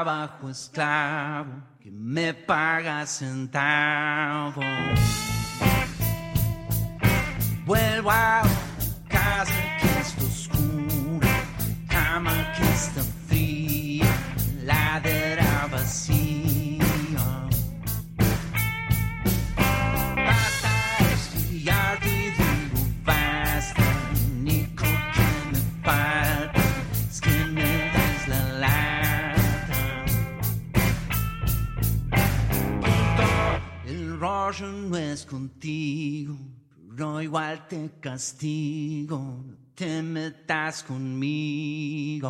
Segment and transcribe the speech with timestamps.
[0.00, 4.64] trabajo esclavo que me paga centavos.
[7.66, 8.40] Vuelvo a
[9.08, 11.28] casa que está oscura,
[11.86, 14.06] cama que está fría,
[14.64, 16.39] ladera vacía.
[34.58, 36.36] no es contigo,
[36.88, 42.28] pero igual te castigo, no te metas conmigo.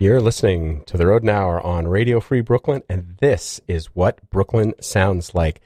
[0.00, 4.74] You're listening to The Rodent Hour on Radio Free Brooklyn, and this is what Brooklyn
[4.80, 5.60] sounds like.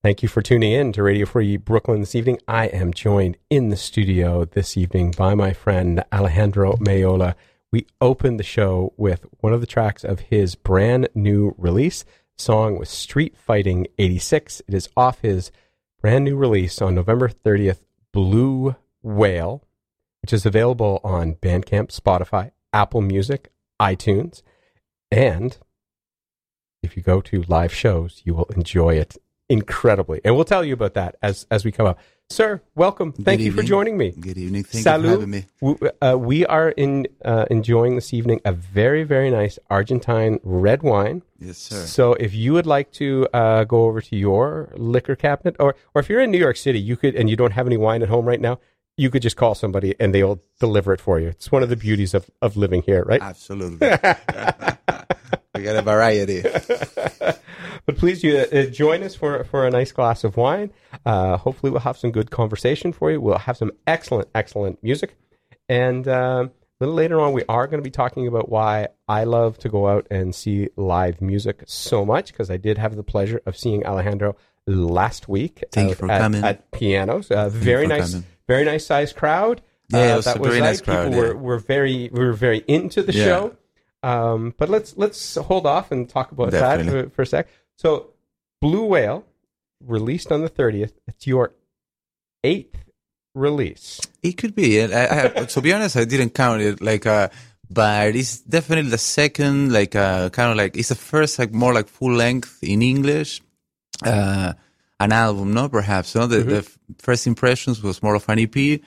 [0.00, 2.38] Thank you for tuning in to Radio Free Brooklyn this evening.
[2.46, 7.34] I am joined in the studio this evening by my friend Alejandro Meola.
[7.72, 12.04] We opened the show with one of the tracks of his brand new release.
[12.36, 14.62] Song was Street Fighting 86.
[14.68, 15.50] It is off his
[16.00, 17.80] brand new release on November 30th,
[18.12, 19.64] Blue Whale,
[20.20, 24.42] which is available on Bandcamp, Spotify, Apple Music, iTunes,
[25.10, 25.58] and
[26.82, 29.16] if you go to live shows, you will enjoy it
[29.48, 30.20] incredibly.
[30.24, 31.98] And we'll tell you about that as as we come up.
[32.30, 33.12] Sir, welcome.
[33.12, 34.12] Thank you for joining me.
[34.18, 34.64] Good evening.
[34.64, 35.04] Thank Salut.
[35.04, 35.44] you for having me.
[35.60, 40.82] W- uh, we are in uh, enjoying this evening a very very nice Argentine red
[40.82, 41.22] wine.
[41.38, 41.84] Yes, sir.
[41.84, 46.00] So if you would like to uh, go over to your liquor cabinet, or or
[46.00, 48.08] if you're in New York City, you could, and you don't have any wine at
[48.08, 48.58] home right now,
[48.96, 51.28] you could just call somebody and they'll deliver it for you.
[51.28, 53.22] It's one of the beauties of, of living here, right?
[53.22, 53.88] Absolutely.
[55.54, 56.44] we got a variety.
[57.84, 60.72] But please you, uh, join us for for a nice glass of wine.
[61.04, 63.20] Uh, hopefully, we'll have some good conversation for you.
[63.20, 65.16] We'll have some excellent, excellent music,
[65.68, 69.24] and um, a little later on, we are going to be talking about why I
[69.24, 73.02] love to go out and see live music so much because I did have the
[73.02, 74.36] pleasure of seeing Alejandro
[74.66, 75.64] last week.
[75.72, 76.44] Thank you for at, coming.
[76.44, 77.30] at pianos.
[77.30, 78.26] Uh, very nice, coming.
[78.48, 79.62] very nice sized crowd.
[79.88, 80.80] Yeah, Uh, it was that a very nice.
[80.80, 81.28] crowd, People yeah.
[81.32, 83.24] were, were very we were very into the Yeah.
[83.24, 83.56] show.
[84.04, 87.48] Um, but let's let's hold off and talk about that for, for a sec.
[87.76, 88.08] So,
[88.60, 89.24] Blue Whale,
[89.84, 90.92] released on the thirtieth.
[91.06, 91.52] It's your
[92.42, 92.76] eighth
[93.34, 94.00] release.
[94.22, 94.80] It could be.
[94.80, 96.80] And I, I, to be honest, I didn't count it.
[96.80, 97.28] Like, uh,
[97.70, 99.72] but it's definitely the second.
[99.72, 103.40] Like, uh, kind of like it's the first, like more like full length in English.
[104.04, 104.52] Uh,
[105.00, 106.14] an album, no, perhaps.
[106.14, 108.80] No, the, the f- first impressions was more of an EP.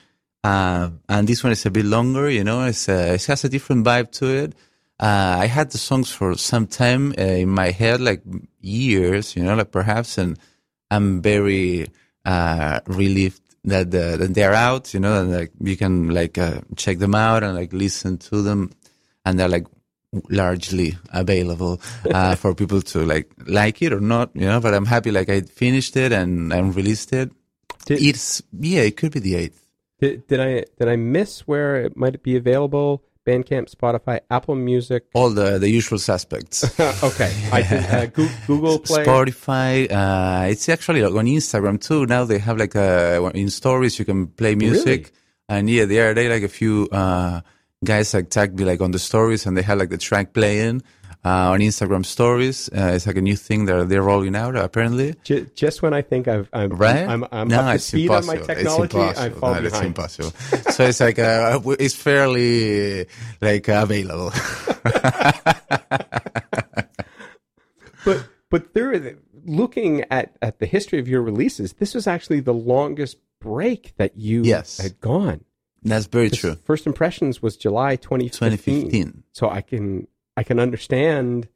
[0.44, 3.50] Uh, and this one is a bit longer, you know, it's, uh, it has a
[3.50, 4.54] different vibe to it.
[5.00, 8.22] Uh, I had the songs for some time uh, in my head, like
[8.62, 10.38] years, you know, like perhaps, and
[10.92, 11.88] I'm very,
[12.26, 16.62] uh, relieved that, uh, that they're out, you know, and like you can like, uh,
[16.76, 18.72] check them out and like listen to them
[19.26, 19.66] and they're like
[20.30, 21.82] largely available,
[22.14, 25.30] uh, for people to like, like it or not, you know, but I'm happy like
[25.30, 27.32] I finished it and, and released it.
[27.86, 29.66] Did, It's, yeah, it could be the eighth.
[30.00, 33.04] did, did I did I miss where it might be available?
[33.26, 35.06] Bandcamp, Spotify, Apple Music.
[35.16, 36.64] All the, the usual suspects.
[37.04, 39.04] okay, I did, uh, Goo- Google Play.
[39.04, 39.92] Spotify.
[39.92, 42.06] Uh, it's actually like on Instagram too.
[42.06, 45.12] Now they have like a in stories you can play music,
[45.50, 45.60] Really?
[45.60, 47.42] and yeah, the other day like a few uh,
[47.86, 50.82] guys like tagged me like on the stories, and they had like the track playing
[51.24, 52.70] uh, on Instagram stories.
[52.70, 55.16] Uh, it's like a new thing that they're rolling out apparently.
[55.24, 57.08] Ju- just when I think I've, I'm Right?
[57.08, 58.52] I'm, I'm no, up to speed on my impossible.
[58.52, 59.40] It's technology, I impossible.
[59.40, 60.32] fall No, It's impossible.
[60.72, 63.06] so it's like uh, it's fairly
[63.42, 64.32] like available.
[68.06, 72.54] But but there, looking at at the history of your releases, this was actually the
[72.54, 74.78] longest break that you Yes.
[74.78, 75.44] had gone.
[75.86, 76.56] That's very true.
[76.66, 78.90] First impressions was July 2015.
[78.90, 79.24] 2015.
[79.32, 81.48] So I can I can understand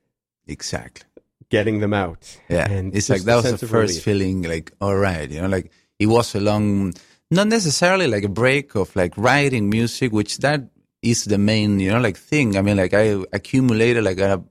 [0.47, 1.03] Exactly.
[1.49, 2.37] getting them out.
[2.47, 4.03] Yeah, and it's like that was the first relief.
[4.03, 4.41] feeling.
[4.43, 6.93] Like, all right, you know, like it was a long,
[7.31, 10.61] not necessarily like a break of like writing music, which that
[11.01, 12.55] is the main, you know, like thing.
[12.57, 14.43] I mean, like I accumulated like a,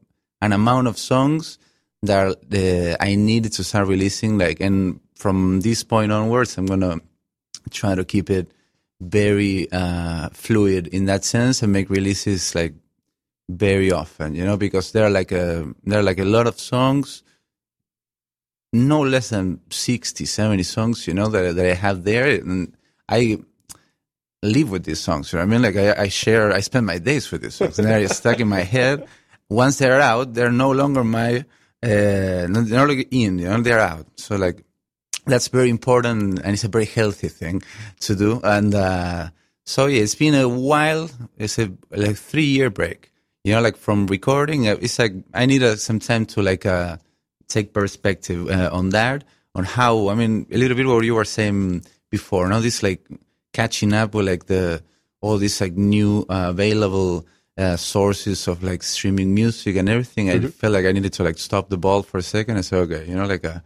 [0.42, 1.58] an amount of songs
[2.02, 4.38] that uh, I needed to start releasing.
[4.38, 6.98] Like, and from this point onwards, I'm gonna
[7.70, 8.50] try to keep it
[9.00, 12.74] very uh, fluid in that sense and make releases like
[13.48, 16.58] very often, you know, because there are like a there are like a lot of
[16.58, 17.22] songs,
[18.72, 22.76] no less than 60, 70 songs, you know, that that I have there, and
[23.08, 23.38] I
[24.42, 25.32] live with these songs.
[25.32, 25.62] You know I mean?
[25.62, 28.48] Like I, I share, I spend my days with these songs, and they're stuck in
[28.48, 29.06] my head.
[29.48, 31.44] Once they're out, they're no longer my, uh,
[31.82, 34.06] they're not in, you know, they're out.
[34.16, 34.62] So like
[35.28, 37.62] that's very important and it's a very healthy thing
[38.00, 38.40] to do.
[38.42, 39.28] And uh,
[39.64, 41.10] so yeah, it's been a while.
[41.36, 43.12] It's a like three year break.
[43.44, 46.66] You know, like from recording, uh, it's like I need uh, some time to like
[46.66, 46.96] uh,
[47.48, 50.08] take perspective uh, on that, on how.
[50.08, 52.48] I mean, a little bit what you were saying before.
[52.48, 53.06] Now this like
[53.52, 54.82] catching up with like the
[55.20, 60.30] all these like new uh, available uh, sources of like streaming music and everything.
[60.30, 62.76] I felt like I needed to like stop the ball for a second and say,
[62.76, 63.60] okay, you know, like uh,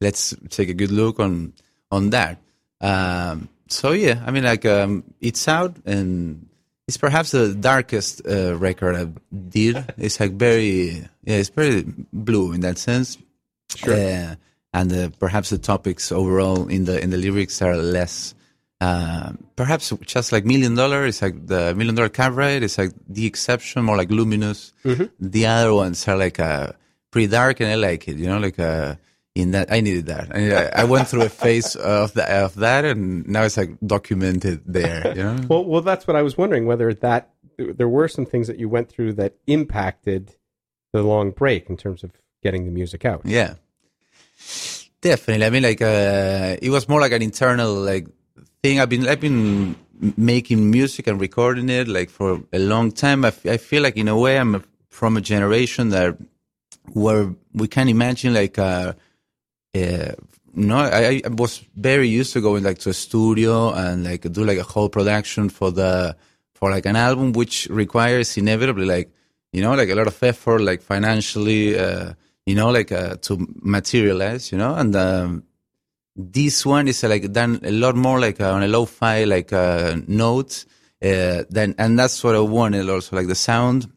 [0.00, 1.52] let's take a good look on
[1.90, 2.38] on that.
[2.80, 6.48] Um, so yeah, I mean, like um, it's out and
[6.86, 9.94] it's perhaps the darkest uh, record I did.
[9.98, 13.18] It's like very yeah, it's very blue in that sense.
[13.74, 13.94] Sure.
[13.94, 14.34] Uh,
[14.72, 18.34] and uh, perhaps the topics overall in the in the lyrics are less
[18.80, 23.26] uh, perhaps just like Million Dollar is like the Million Dollar Cabaret is like the
[23.26, 24.72] exception, more like luminous.
[25.18, 26.72] The other ones are like uh,
[27.10, 28.16] pretty dark, and I like it.
[28.18, 28.96] You know, like uh,
[29.36, 30.34] in that I needed that.
[30.34, 34.62] I, I went through a phase of the, of that, and now it's like documented
[34.64, 35.14] there.
[35.14, 35.40] You know.
[35.48, 38.68] Well, well, that's what I was wondering whether that there were some things that you
[38.68, 40.36] went through that impacted
[40.92, 42.12] the long break in terms of
[42.42, 43.20] getting the music out.
[43.24, 43.54] Yeah,
[45.02, 45.44] definitely.
[45.44, 48.08] I mean, like uh, it was more like an internal like
[48.62, 48.80] thing.
[48.80, 49.76] I've been I've been
[50.16, 53.24] making music and recording it like for a long time.
[53.24, 56.16] I, f- I feel like in a way I'm a, from a generation that
[56.92, 58.94] where we can imagine like uh,
[59.76, 60.14] uh
[60.56, 64.42] no, I, I was very used to going like to a studio and like do
[64.42, 66.16] like a whole production for the
[66.54, 69.12] for like an album, which requires inevitably like
[69.52, 72.14] you know like a lot of effort, like financially, uh,
[72.46, 75.42] you know, like uh, to materialize, you know, and um,
[76.16, 79.96] this one is like done a lot more like uh, on a lo-fi like uh,
[80.08, 80.64] notes.
[81.04, 83.92] Uh, then and that's what I wanted also like the sound,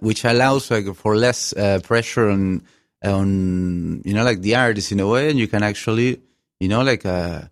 [0.00, 1.54] which allows like for less
[1.84, 2.64] pressure on
[3.04, 6.20] on you know like the artist in a way, and you can actually
[6.60, 7.42] you know like uh,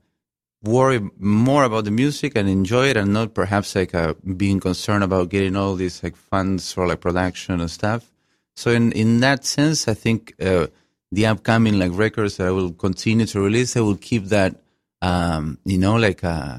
[0.62, 5.04] worry more about the music and enjoy it, and not perhaps like uh, being concerned
[5.04, 8.10] about getting all these like funds for like production and stuff.
[8.56, 10.66] So in in that sense, I think uh,
[11.10, 14.56] the upcoming like records that I will continue to release, I will keep that
[15.00, 16.58] um, you know like uh,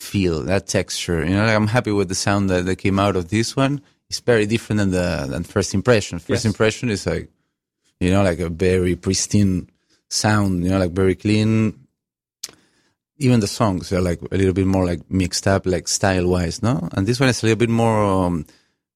[0.00, 1.24] feel that texture.
[1.24, 3.80] You know, like I'm happy with the sound that, that came out of this one.
[4.10, 6.18] It's very different than the than first impression.
[6.18, 6.52] First Yes.
[6.52, 7.30] impression is like
[8.02, 9.68] you know like a very pristine
[10.08, 10.64] sound.
[10.64, 11.78] You know, like very clean.
[13.18, 16.62] Even the songs are like a little bit more like mixed up, like style wise,
[16.62, 16.88] no.
[16.92, 18.46] And this one is a little bit more um,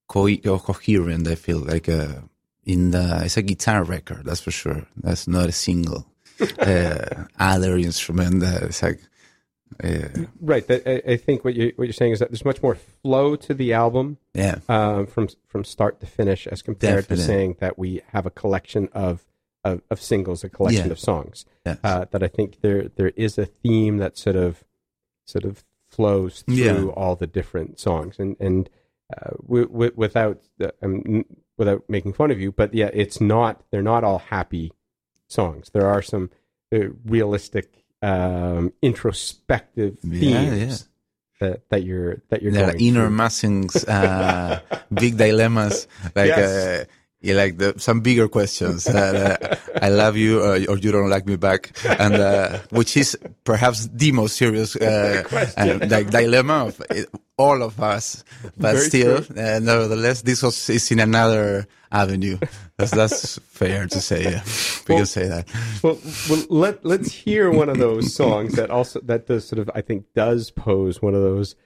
[0.09, 1.29] co- uh, coherent.
[1.29, 2.21] I feel like uh,
[2.65, 4.87] in the it's a guitar record, that's for sure.
[4.97, 6.07] That's not a single
[6.59, 8.41] uh, other instrument.
[8.41, 9.01] That it's like
[9.83, 10.09] uh,
[10.41, 10.67] Right.
[10.69, 13.55] That, I, think what you what you're saying is that there's much more flow to
[13.55, 17.17] the album yeah, um, from from start to finish, as compared Definitely.
[17.17, 19.25] to saying that we have a collection of
[19.65, 20.93] of, of singles, a collection Yeah.
[20.93, 21.45] of songs.
[21.67, 24.65] Uh, that I think there there is a theme that sort of
[25.27, 26.83] sort of flows through Yeah.
[26.95, 28.71] all the different songs, and and
[29.17, 31.25] uh, w- w- without uh, um,
[31.59, 34.73] without making fun of you, but yeah, it's not they're not all happy
[35.29, 35.71] songs.
[35.73, 36.31] There are some
[36.73, 40.89] uh, realistic, um, introspective Yeah, themes
[41.41, 43.17] that that you're that you're there are inner through.
[43.17, 44.61] massings, uh,
[44.93, 46.89] big dilemmas, like Yes.
[46.89, 46.93] uh,
[47.27, 48.85] yeah, like the, some bigger questions.
[48.85, 52.97] that, uh, I love you, uh, or you don't like me back, and uh, which
[52.97, 55.23] is perhaps the most serious uh,
[55.57, 56.81] uh, like dilemma of
[57.37, 58.25] all of us.
[58.57, 62.39] But Very still, uh, nevertheless, this was is in another avenue.
[62.79, 64.23] That's, that's fair to say.
[64.25, 64.43] Yeah,
[64.89, 65.49] we Well- can say that.
[65.83, 65.99] well,
[66.31, 69.81] well, let let's hear one of those songs that also that does sort of I
[69.83, 71.57] think does pose one of those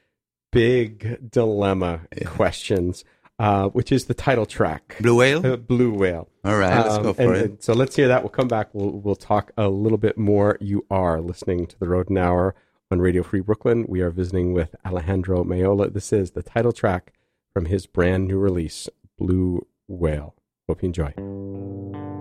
[0.52, 3.05] big dilemma questions,
[3.40, 5.44] uh, which is the title track, Blue whale.
[5.47, 6.28] uh, Blue Whale.
[6.44, 7.44] All right, let's Um, go for and- it.
[7.50, 8.23] and so let's hear that.
[8.23, 8.68] We'll come back.
[8.75, 10.56] We'll we'll talk a little bit more.
[10.61, 12.54] You are listening to the Rodent Hour
[12.90, 13.87] on Radio Free Brooklyn.
[13.88, 15.92] We are visiting with Alejandro Meola.
[15.92, 17.12] This is the title track
[17.54, 20.35] from his brand new release, Blue Whale.
[20.68, 22.19] Hope you enjoy.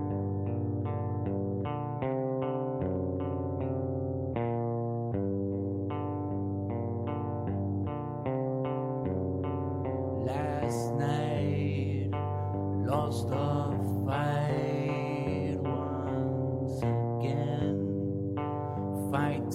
[10.69, 12.11] Last night,
[12.85, 13.73] lost a
[14.05, 18.37] fight once again.
[19.11, 19.49] Fight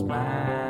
[0.00, 0.69] who's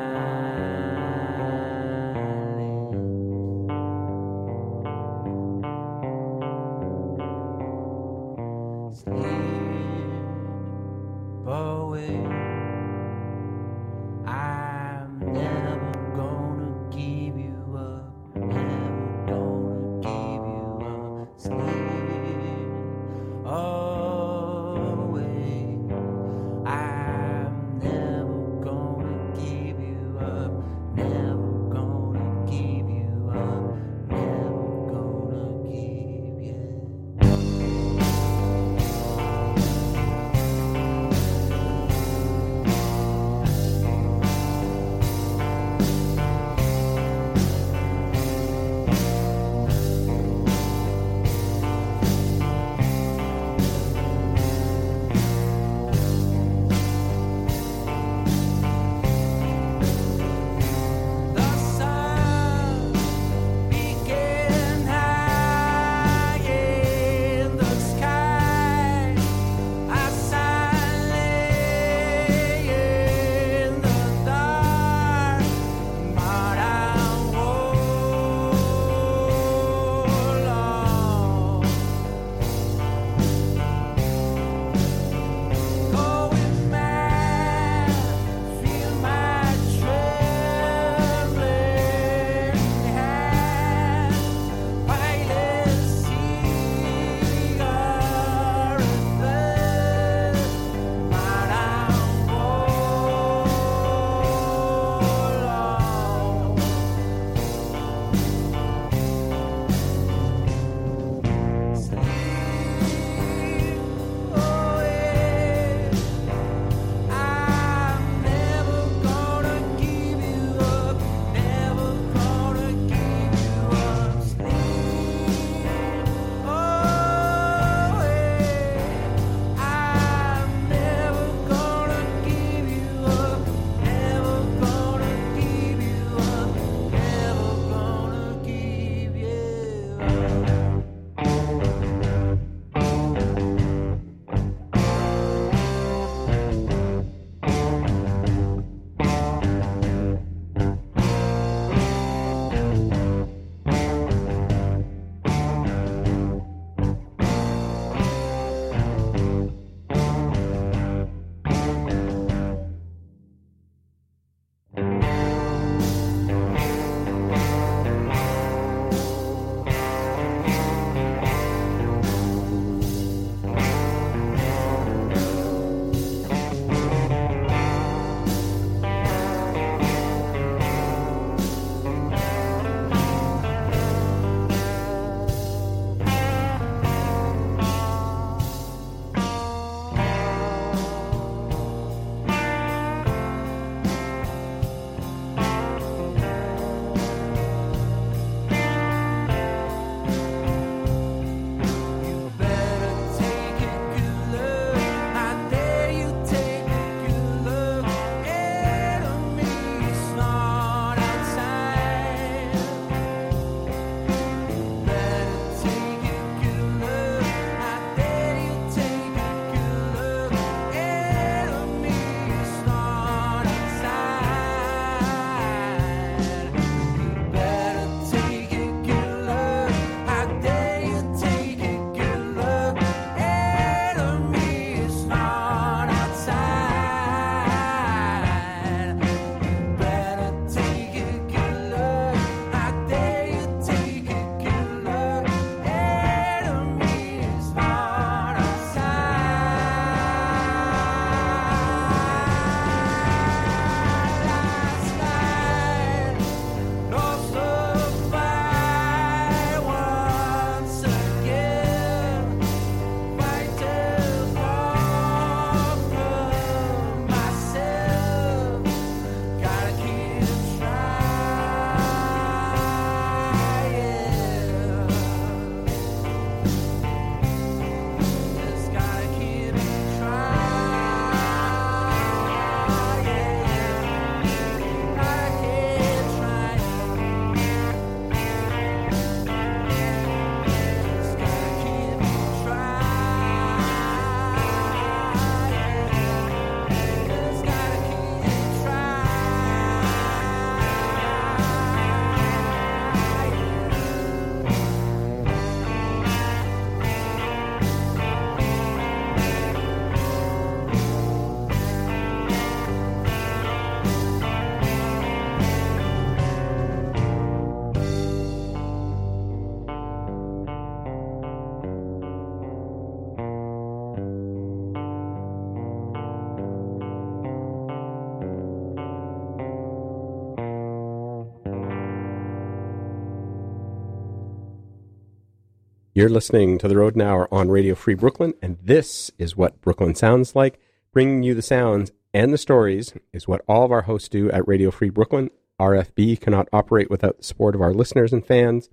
[335.92, 339.96] You're listening to The Rodent Hour on Radio Free Brooklyn, and this is what Brooklyn
[339.96, 340.60] sounds like.
[340.92, 344.46] Bringing you the sounds and the stories is what all of our hosts do at
[344.46, 345.30] Radio Free Brooklyn.
[345.58, 348.70] RFB cannot operate without the support of our listeners and fans.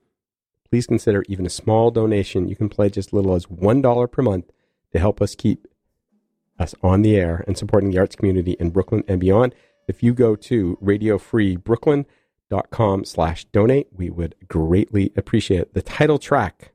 [0.69, 2.47] Please consider even a small donation.
[2.47, 4.51] You can pledge as little as $1 per month
[4.91, 5.65] to help us keep
[6.59, 9.55] us on the air and supporting the arts community in Brooklyn and beyond.
[9.87, 15.73] If you go to radiofreebrooklyn.com slash donate, we would greatly appreciate it.
[15.73, 16.73] The title track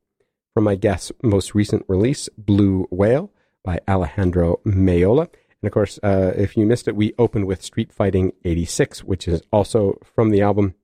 [0.54, 3.30] from my guest's most recent release, Blue Whale
[3.64, 5.28] by Alejandro Meola.
[5.62, 9.28] And of course, uh, if you missed it, we opened with Street Fighting 86, which
[9.28, 10.74] is also from the album.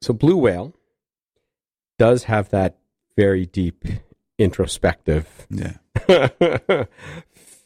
[0.00, 0.74] So Blue Whale
[1.98, 2.78] does have that
[3.16, 3.84] very deep
[4.38, 5.74] introspective Yeah.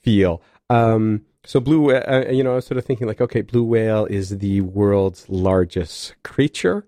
[0.02, 0.42] feel.
[0.68, 4.06] Um, so blue, uh, you know, I was sort of thinking like, okay, blue whale
[4.06, 6.86] is the world's largest creature.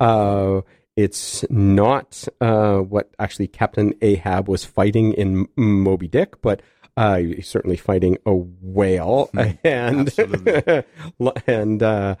[0.00, 0.62] Uh,
[0.98, 6.60] it's not uh, what actually Captain Ahab was fighting in Moby Dick, but
[6.96, 9.30] uh, he's certainly fighting a whale.
[9.64, 10.12] and
[11.46, 12.16] and uh,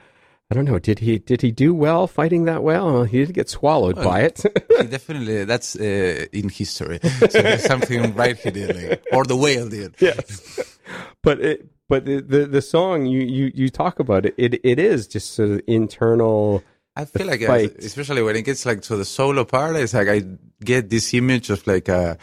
[0.48, 3.02] I don't know, did he did he do well fighting that whale?
[3.02, 4.44] He did get swallowed by it.
[4.68, 7.00] Definitely, that's uh, in history.
[7.02, 9.96] So there's something right he did, like, or the whale did.
[9.98, 10.78] yes,
[11.24, 14.78] but it, but the, the the song you you you talk about it, it it
[14.78, 16.62] is just sort of internal.
[16.98, 17.76] I feel like, uh, fight.
[17.78, 20.24] especially when it gets like to the solo part, it's like I
[20.64, 22.18] get this image of like a,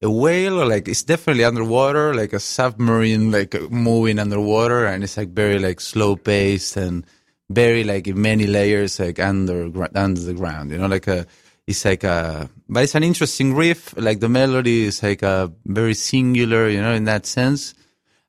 [0.00, 5.18] a whale, or like it's definitely underwater, like a submarine, like moving underwater, and it's
[5.18, 7.04] like very like slow paced and
[7.50, 10.70] very like in many layers, like under under the ground.
[10.70, 11.26] You know, like a
[11.66, 13.94] it's like a, but it's an interesting riff.
[13.94, 17.74] Like the melody is like a very singular, you know, in that sense,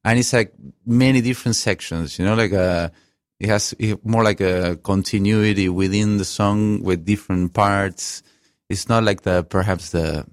[0.04, 0.54] and it's like
[0.86, 2.20] many different sections.
[2.20, 2.92] You know, like a
[3.40, 8.24] it has more like a continuity within the song with different parts.
[8.70, 10.26] It's not like the perhaps the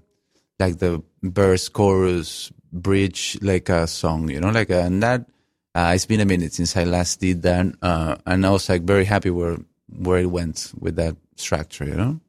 [0.58, 5.26] like the verse, chorus, bridge, like a song, you know, like a, and that.
[5.74, 8.82] Uh, it's been a minute since I last did that, uh, and I was like
[8.82, 9.56] very happy where
[9.88, 12.20] where it went with that structure, you know.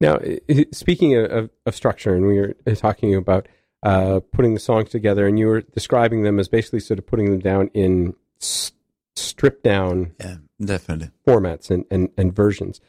[0.00, 0.20] Now,
[0.70, 3.48] speaking of, of, structure, and we were talking about
[3.82, 7.32] uh, putting the songs together, and you were describing them as basically sort of putting
[7.32, 8.70] them down in s-
[9.18, 11.10] stripped down Yeah, definitely.
[11.26, 12.80] formats and, and, and versions.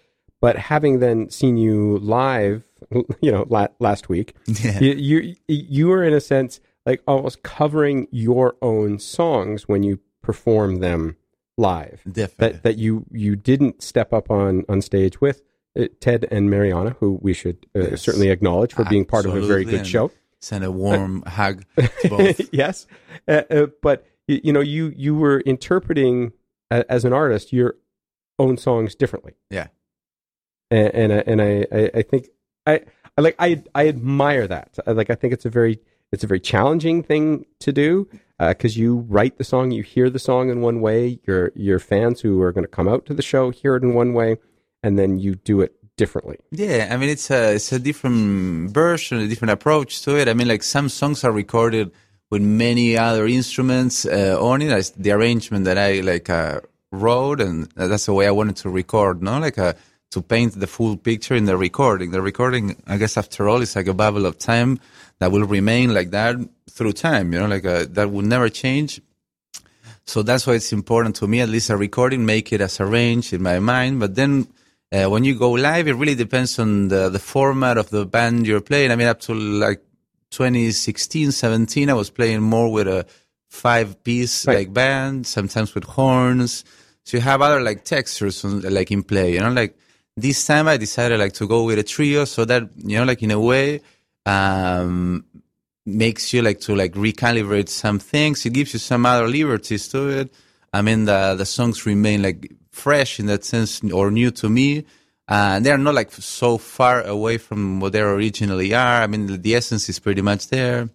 [0.41, 2.63] But having then seen you live,
[3.21, 4.79] you know, la- last week, Yeah.
[4.79, 9.99] you, you you were in a sense like almost covering your own songs when you
[10.21, 11.17] perform them
[11.57, 12.01] live.
[12.09, 12.53] Definitely.
[12.53, 15.41] That that you you didn't step up on on stage with
[15.77, 18.01] uh, Ted and Mariana, who we should uh, Yes.
[18.01, 20.09] certainly acknowledge for being part of a very good show.
[20.39, 22.53] Send a warm hug to both.
[22.53, 22.87] yes,
[23.27, 26.31] uh, uh, but you, you know you you were interpreting
[26.71, 27.75] uh, as an artist your
[28.37, 29.33] own songs differently.
[29.49, 29.67] Yeah.
[30.71, 32.27] and and, I- and I, I I think
[32.65, 32.81] I
[33.17, 34.69] I like I I admire that.
[34.87, 35.79] I, like I think it's a very
[36.11, 38.07] it's a very challenging thing to do
[38.39, 41.19] because you write the song, you hear the song in one way.
[41.27, 43.93] Your your fans who are going to come out to the show hear it in
[43.93, 44.37] one way,
[44.83, 46.37] and then you do it differently.
[46.51, 50.27] Yeah, I mean it's a it's a different version, a different approach to it.
[50.29, 51.91] I mean, like some songs are recorded
[52.29, 54.71] with many other instruments uh, on it.
[54.71, 56.61] As the arrangement that I like uh,
[56.91, 59.21] wrote, and that's the way I wanted to record.
[59.21, 59.73] No, like uh,
[60.11, 62.11] to paint the full picture in the recording.
[62.11, 64.79] The recording, I guess, after all, is like a bubble of time
[65.19, 66.37] that will remain like that
[66.69, 67.33] through time.
[67.33, 69.01] You know, like uh, that will never change.
[70.05, 73.31] So that's why it's important to me, at least a recording, make it as arranged
[73.31, 73.99] in my mind.
[73.99, 74.47] But then
[74.91, 78.47] uh, when you go live, it really depends on the, the format of the band
[78.47, 78.89] you're playing.
[78.89, 79.83] I mean, up to like
[80.31, 83.05] 2016, 17, I was playing more with a
[83.49, 84.57] five piece Right.
[84.57, 86.63] like band, sometimes with horns.
[87.03, 89.75] So you have other like textures on, like in play, you know, like
[90.15, 93.23] this time I decided like to go with a trio so that, you know, like
[93.23, 93.81] in a way,
[94.25, 95.25] um,
[95.85, 98.45] makes you like to like recalibrate some things.
[98.45, 100.33] It gives you some other liberties to it.
[100.71, 104.85] I mean, the the songs remain like fresh in that sense or new to me.
[105.29, 109.03] Uh, they are not like so far away from what they originally are.
[109.03, 110.89] I mean, the, essence is pretty much there.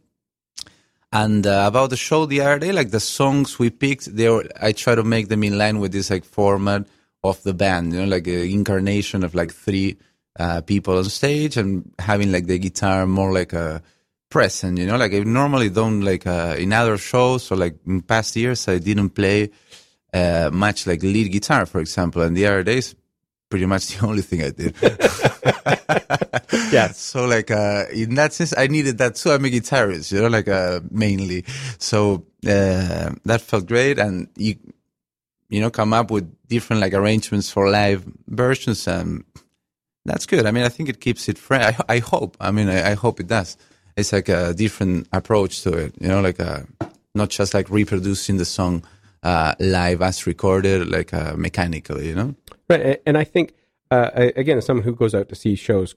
[1.13, 4.45] And uh, about the show the other day, like the songs we picked, they were,
[4.61, 6.85] I try to make them in line with this like format
[7.23, 9.97] of the band, you know, like an incarnation of like three
[10.37, 13.81] uh, people on stage and having like the guitar more like a
[14.31, 18.03] present, you know, like I normally don't like uh, in other shows or like in
[18.03, 19.51] past years, I didn't play
[20.13, 22.23] uh, much like lead guitar, for example.
[22.23, 22.97] And the other days,
[23.55, 24.75] pretty much the only thing I did.
[26.73, 26.89] yeah.
[26.93, 29.31] So like uh in that sense I needed that too.
[29.31, 31.45] I'm a guitarist, you know, like uh mainly.
[31.79, 34.57] So uh that felt great and you
[35.51, 39.25] you know come up with different like arrangements for live versions and
[40.07, 40.45] That's good.
[40.47, 41.75] I mean, I think it keeps it fresh.
[41.89, 42.37] I, I hope.
[42.41, 43.57] I mean, I, I hope it does.
[43.97, 45.95] It's like a different approach to it.
[46.01, 46.67] You know, like a,
[47.15, 48.83] not just like reproducing the song
[49.23, 52.09] uh, live as recorded, like uh, mechanically.
[52.09, 52.31] You know.
[52.69, 53.55] Right, and I think
[53.91, 55.95] uh, again, as someone who goes out to see shows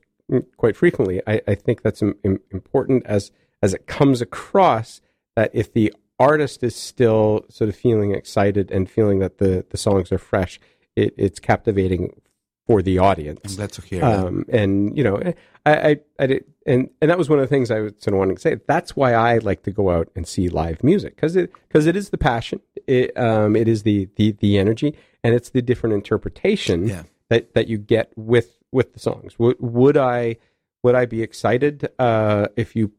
[0.58, 5.02] quite frequently, I, I think that's im- im- important as as it comes across
[5.36, 9.78] that if the artist is still sort of feeling excited and feeling that the the
[9.78, 10.60] songs are fresh,
[10.96, 12.20] it, it's captivating
[12.68, 13.56] for the I'm audience.
[13.56, 14.04] glad to hear.
[14.04, 15.18] Um, and you know,
[15.66, 18.14] I, I, I did, and and that was one of the things I was sort
[18.14, 18.58] of wanting to say.
[18.68, 21.96] That's why I like to go out and see live music because it because it
[21.96, 25.96] is the passion, it um, it is the the the energy, and it's the different
[25.96, 27.04] interpretation Yeah.
[27.30, 29.40] that that you get with with the songs.
[29.40, 30.38] Would would I
[30.84, 32.92] would I be excited uh, if you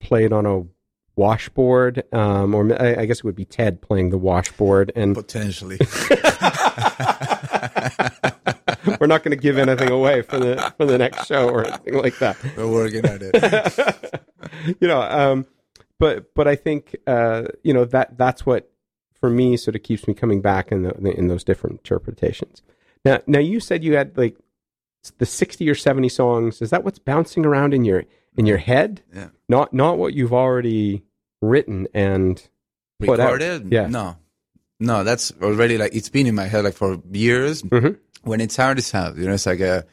[0.00, 0.62] played on a
[1.16, 5.78] washboard, um, or I, I guess it would be Ted playing the washboard, and Potentially.
[9.00, 11.94] we're not going to give anything away for the for the next show or anything
[11.94, 12.36] like that.
[12.56, 14.24] We're working at it.
[14.80, 15.46] you know, um,
[15.98, 18.70] but but I think uh, you know that that's what
[19.20, 22.62] for me sort of keeps me coming back in the, in those different interpretations.
[23.04, 24.36] Now, now you said you had like
[25.18, 26.60] the sixty or seventy songs.
[26.62, 28.04] Is that what's bouncing around in your
[28.36, 29.02] in your head?
[29.14, 29.28] Yeah.
[29.48, 31.04] Not not what you've already
[31.40, 32.36] written and
[33.00, 33.32] put out.
[33.32, 33.72] Recorded?
[33.72, 33.86] Yeah.
[33.86, 34.16] No.
[34.80, 37.62] No, that's already like, it's been in my head like for years.
[37.62, 37.96] Mhm.
[38.24, 39.16] When it's out, it's out.
[39.16, 39.84] You know, it's like a,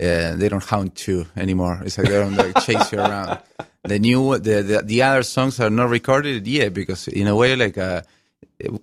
[0.00, 1.80] uh, they don't hound you anymore.
[1.84, 3.40] It's like they don't like chase you around.
[3.84, 7.56] The new, the, the, the other songs are not recorded yet because in a way,
[7.56, 8.02] like, uh,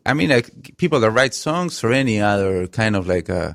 [0.06, 3.54] I mean, like people that write songs or any other kind of like, uh,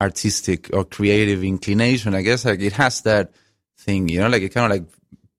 [0.00, 3.32] artistic or creative inclination, I guess like it has that
[3.78, 4.88] thing, you know, like it kind of like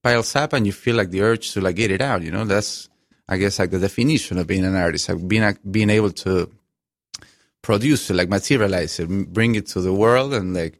[0.02, 2.46] piles up and you feel like the urge to like get it out, you know,
[2.46, 2.90] that's,
[3.28, 6.50] I guess like the definition of being an artist, like being, being able to
[7.64, 10.80] produce it, like materialize it, bring it to the world and like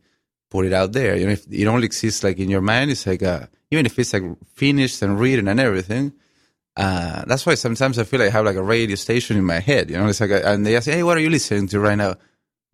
[0.52, 1.16] put it out there.
[1.16, 3.98] You know, if it only exists like in your mind, it's like, a, even if
[3.98, 6.14] it's like finished and written and everything,
[6.76, 9.60] uh, that's why sometimes I feel like I have like a radio station in my
[9.60, 11.80] head, you know, it's like, uh, and they ask, Hey, what are you listening to
[11.80, 12.16] right now?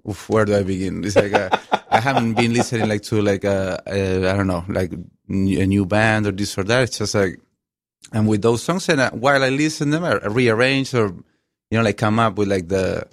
[0.10, 1.04] Oof, where do I begin?
[1.04, 1.50] It's like, uh,
[1.90, 4.98] I haven't been listening like to like, uh, uh, I don't know, like a
[5.68, 6.84] new band or this or that.
[6.84, 7.40] It's just like,
[8.12, 11.08] and with those songs, and uh, while I listen them, I rearrange or,
[11.70, 13.08] you know, like come up with like the,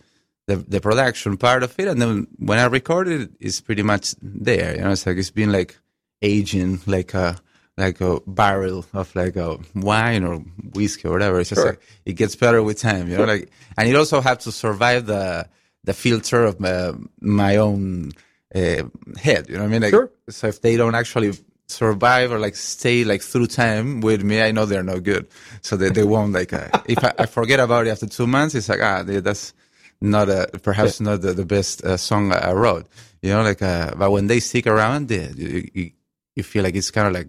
[0.46, 1.88] the, the production part of it.
[1.88, 4.76] And then when I record it, it's pretty much there.
[4.76, 5.76] You know, it's like, it's been like
[6.22, 7.36] aging like a,
[7.76, 10.36] like a barrel of like a wine or
[10.74, 11.40] whiskey or whatever.
[11.40, 11.70] It's just Sure.
[11.70, 15.06] like, it gets better with time, you know, like, and it also have to survive
[15.06, 15.48] the,
[15.84, 18.12] the filter of my, my own
[18.54, 18.84] uh,
[19.20, 19.82] head, you know what I mean?
[19.82, 20.10] Like, Sure.
[20.30, 21.32] So if they don't actually
[21.68, 25.26] survive or like stay like through time with me, I know they're no good.
[25.62, 28.54] So they, they won't like, uh, if I, I forget about it after two months,
[28.54, 29.52] it's like, ah, they- that's
[30.00, 32.86] not a, perhaps not the, the best uh, song I wrote,
[33.22, 35.90] you know, like, uh, but when they stick around, they, you, you,
[36.36, 37.28] you feel like it's kind of like,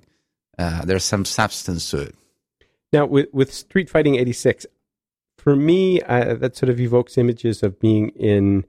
[0.60, 2.16] uh, there's some substance to it.
[2.92, 4.66] Now, with, with Street Fighting 86,
[5.38, 8.66] for me, uh, that sort of evokes images of being in,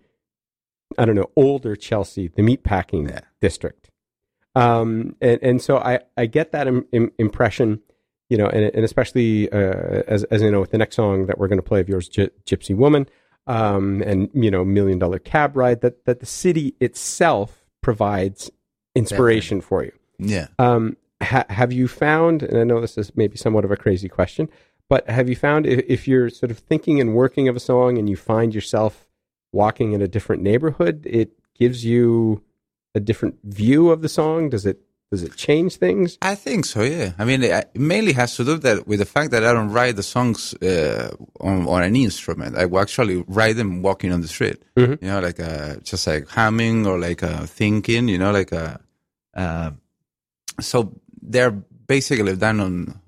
[0.96, 3.20] I don't know, older Chelsea, the meatpacking Yeah.
[3.40, 3.90] district.
[4.54, 7.80] Um, and, and so I, I get that Im, im- impression,
[8.28, 11.38] you know, and, and especially uh, as, as you know, with the next song that
[11.38, 13.08] we're going to play of yours, Gy- Gypsy Woman,
[13.48, 18.50] um, and, you know, Million Dollar Cab Ride, that, that the city itself provides
[18.94, 19.92] inspiration for you.
[20.18, 20.46] Yeah.
[20.58, 24.08] Um, ha- have you found, and I know this is maybe somewhat of a crazy
[24.08, 24.48] question,
[24.88, 27.98] but have you found if, if you're sort of thinking and working of a song
[27.98, 29.06] and you find yourself
[29.52, 32.42] walking in a different neighborhood, it gives you
[32.94, 34.50] a different view of the song?
[34.50, 36.18] Does it does it change things?
[36.20, 36.82] I think so.
[36.82, 37.12] Yeah.
[37.18, 39.96] I mean, it mainly has to do that with the fact that I don't write
[39.96, 42.56] the songs uh, on on an instrument.
[42.56, 44.58] I will actually write them walking on the street.
[44.76, 45.00] Mhm.
[45.02, 48.08] You know, like uh, just like humming or like uh, thinking.
[48.08, 48.76] You know, like uh,
[49.34, 49.70] uh,
[50.60, 50.92] so
[51.22, 51.52] they're
[51.86, 53.00] basically done on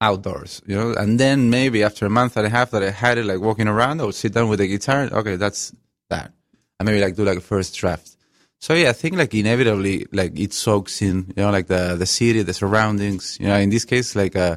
[0.00, 0.62] outdoors.
[0.66, 3.24] You know, and then maybe after a month and a half that I had it
[3.24, 5.02] like walking around, I would sit down with the guitar.
[5.12, 5.72] Okay, that's
[6.08, 6.32] that.
[6.78, 8.16] And maybe like do like a first draft.
[8.60, 12.04] So yeah, I think like inevitably, like it soaks in, you know, like the the
[12.06, 13.38] city, the surroundings.
[13.40, 14.56] You know, in this case, like uh,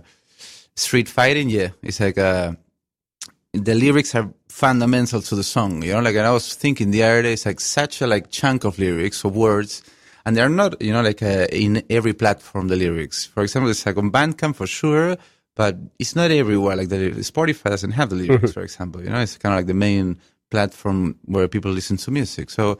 [0.76, 1.50] street fighting.
[1.50, 2.52] Yeah, it's like uh,
[3.54, 5.84] the lyrics are fundamental to the song.
[5.84, 8.30] You know, like and I was thinking the other day, it's like such a like
[8.30, 9.82] chunk of lyrics of words,
[10.26, 13.26] and they're not, you know, like uh, in every platform the lyrics.
[13.26, 15.16] For example, it's like on Bandcamp for sure,
[15.56, 16.76] but it's not everywhere.
[16.76, 19.02] Like the Spotify doesn't have the lyrics, for example.
[19.02, 20.20] You know, it's kind of like the main
[20.52, 22.50] platform where people listen to music.
[22.50, 22.80] So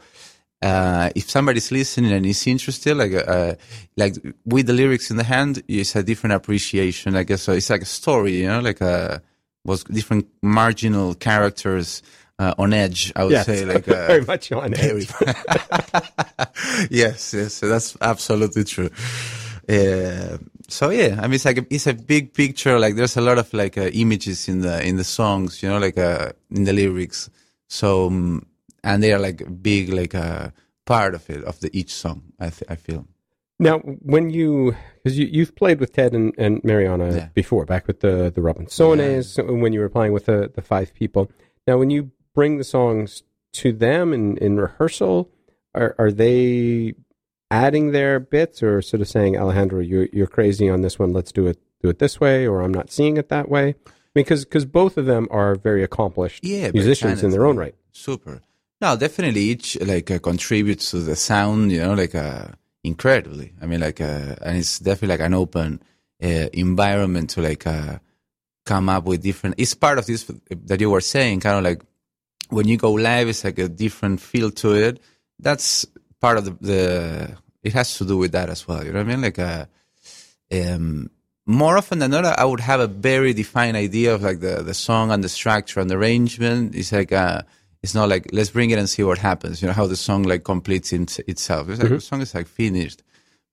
[0.64, 3.54] uh, if somebody's listening and is interested, like uh,
[3.96, 7.16] like with the lyrics in the hand, it's a different appreciation.
[7.16, 7.52] I guess so.
[7.52, 9.22] It's like a story, you know, like a
[9.64, 12.02] was different marginal characters
[12.38, 13.12] uh, on edge.
[13.16, 15.08] I would Yes, say like uh, very much on edge.
[16.90, 18.90] yes, yes, that's absolutely true.
[19.68, 22.78] Uh, so yeah, I mean, it's like a, it's a big picture.
[22.78, 25.78] Like there's a lot of like uh, images in the in the songs, you know,
[25.78, 27.30] like uh, in the lyrics.
[27.68, 28.46] So um,
[28.84, 30.52] and they are like a big like a
[30.86, 32.22] part of it of the each song.
[32.38, 33.06] I th- I feel.
[33.58, 37.28] Now, when you because you you've played with Ted and, and Mariana Yeah.
[37.34, 41.30] before, back with the the Robinsones, when you were playing with the the five people.
[41.66, 43.22] Now, when you bring the songs
[43.54, 45.30] to them in in rehearsal,
[45.74, 46.94] are are they
[47.50, 51.12] adding their bits or sort of saying, Alejandro, you're you're crazy on this one.
[51.12, 53.74] Let's do it do it this way, or I'm not seeing it that way.
[54.14, 57.74] Because because both of them are very accomplished Yeah, musicians in their own right.
[57.92, 58.42] Super.
[58.80, 62.48] No, definitely each like uh, contributes to the sound, you know, like uh,
[62.82, 63.52] incredibly.
[63.60, 65.80] I mean, like, uh, and it's definitely like an open
[66.22, 67.98] uh, environment to like uh,
[68.66, 69.56] come up with different.
[69.58, 71.82] It's part of this that you were saying, kind of like
[72.50, 75.00] when you go live, it's like a different feel to it.
[75.38, 75.86] That's
[76.20, 78.84] part of the, the it has to do with that as well.
[78.84, 79.22] You know what I mean?
[79.22, 79.64] Like, uh,
[80.52, 81.10] um,
[81.46, 84.74] more often than not, I would have a very defined idea of like the, the
[84.74, 86.74] song and the structure and the arrangement.
[86.74, 87.42] It's like, uh,
[87.84, 89.60] it's not like, let's bring it and see what happens.
[89.60, 91.68] You know, how the song like completes in, itself.
[91.68, 93.02] It's like the song is like finished.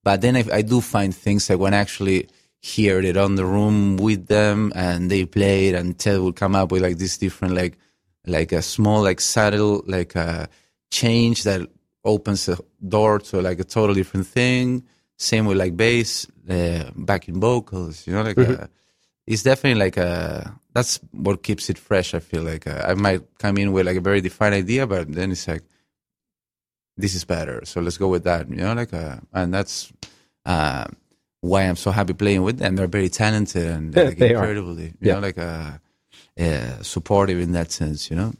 [0.05, 2.29] But then I, I do find things like when I actually
[2.61, 6.55] hear it on the room with them and they play it and Ted will come
[6.55, 7.77] up with like this different, like,
[8.25, 10.47] like a small, like subtle, like a
[10.91, 11.67] change that
[12.05, 14.81] opens the door to like a total different thing.
[15.17, 18.67] Same with like bass, uh, backing vocals, you know, like uh,
[19.27, 22.13] it's definitely like a that's what keeps it fresh.
[22.13, 25.11] I feel like uh, I might come in with like a very defined idea, but
[25.11, 25.63] then it's like
[26.97, 29.91] this is better, so let's go with that, you know, like uh, and that's
[30.45, 30.85] uh,
[31.41, 32.75] why I'm so happy playing with them.
[32.75, 34.43] They're very talented and like, They are.
[34.43, 35.13] incredibly, you Yeah.
[35.15, 35.71] know, like uh,
[36.39, 38.33] uh, supportive in that sense, you know,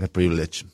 [0.00, 0.64] a privilege,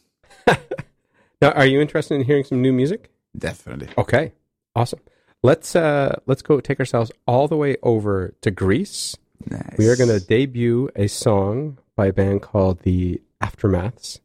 [1.41, 3.11] Now, are you interested in hearing some new music?
[3.37, 3.89] definitely.
[3.99, 4.33] Okay,
[4.77, 5.01] awesome.
[5.43, 9.17] Let's uh let's go take ourselves all the way over to Greece.
[9.51, 9.77] Nice.
[9.79, 14.21] We are going to debut a song by a band called the After Maths.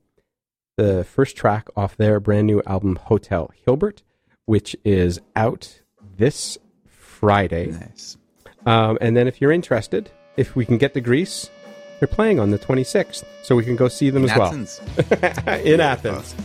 [0.75, 4.03] The first track off their brand new album Hotel Hilbert,
[4.45, 5.81] which is out
[6.17, 7.67] this Friday.
[7.67, 8.17] nice.
[8.65, 11.49] Um, and then if you're interested, if we can get to Greece,
[11.99, 14.81] they're playing on the 26th, so we can go see them In as well Athens.
[15.65, 16.35] in Athens.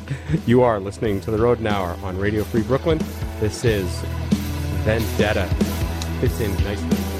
[0.47, 2.99] You are listening to the Rodent Hour on Radio Free Brooklyn.
[3.41, 3.87] This is
[4.85, 5.47] Vendetta.
[6.21, 7.12] Fits in nicely.